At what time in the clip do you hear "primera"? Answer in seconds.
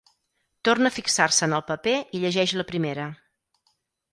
2.73-3.07